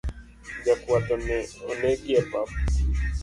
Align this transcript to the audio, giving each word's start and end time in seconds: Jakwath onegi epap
Jakwath 0.65 1.09
onegi 1.69 2.11
epap 2.21 2.49